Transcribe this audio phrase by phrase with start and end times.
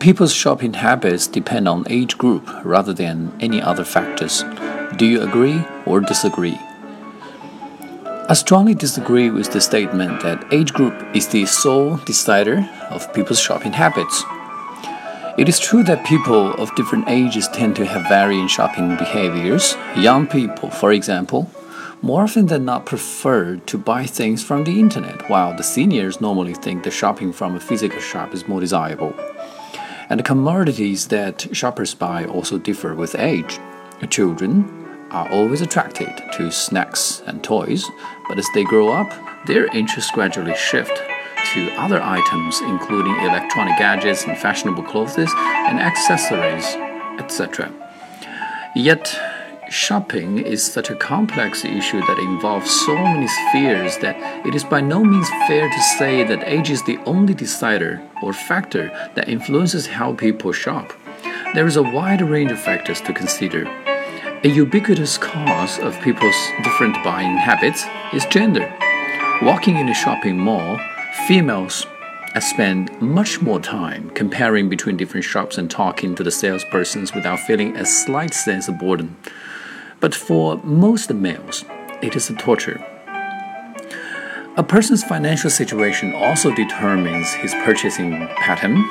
[0.00, 4.44] People's shopping habits depend on age group rather than any other factors.
[4.96, 6.56] Do you agree or disagree?
[8.28, 13.40] I strongly disagree with the statement that age group is the sole decider of people's
[13.40, 14.22] shopping habits.
[15.36, 19.76] It is true that people of different ages tend to have varying shopping behaviors.
[19.96, 21.50] Young people, for example,
[22.02, 26.54] more often than not prefer to buy things from the internet, while the seniors normally
[26.54, 29.12] think that shopping from a physical shop is more desirable.
[30.10, 33.58] And the commodities that shoppers buy also differ with age.
[34.08, 37.84] Children are always attracted to snacks and toys,
[38.28, 39.12] but as they grow up,
[39.46, 40.96] their interests gradually shift
[41.52, 46.64] to other items, including electronic gadgets and fashionable clothes and accessories,
[47.18, 47.72] etc.
[48.74, 49.18] Yet,
[49.70, 54.80] shopping is such a complex issue that involves so many spheres that it is by
[54.80, 59.86] no means fair to say that age is the only decider or factor that influences
[59.86, 60.92] how people shop.
[61.54, 63.64] There is a wide range of factors to consider.
[64.44, 68.72] A ubiquitous cause of people's different buying habits is gender.
[69.42, 70.78] Walking in a shopping mall,
[71.26, 71.86] females
[72.40, 77.76] spend much more time comparing between different shops and talking to the salespersons without feeling
[77.76, 79.16] a slight sense of boredom.
[80.00, 81.64] But for most males,
[82.02, 82.84] it is a torture.
[84.56, 88.84] A person's financial situation also determines his purchasing pattern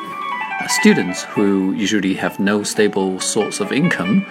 [0.68, 4.26] Students who usually have no stable source of income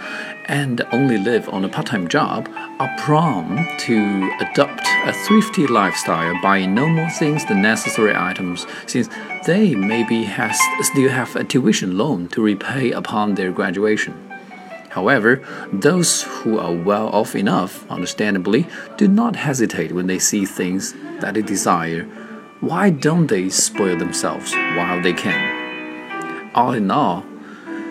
[0.47, 6.35] and only live on a part time job are prone to adopt a thrifty lifestyle,
[6.43, 9.09] buying no more things than necessary items, since
[9.47, 14.15] they maybe has, still have a tuition loan to repay upon their graduation.
[14.97, 18.67] However, those who are well off enough, understandably,
[18.97, 22.03] do not hesitate when they see things that they desire.
[22.61, 25.67] Why don't they spoil themselves while they can?
[26.57, 27.23] all in all,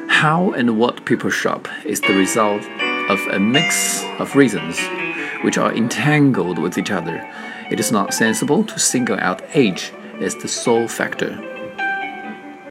[0.08, 2.64] how and what people shop is the result
[3.10, 4.80] of a mix of reasons
[5.44, 7.24] which are entangled with each other.
[7.70, 11.55] It is not sensible to single out age as the sole factor.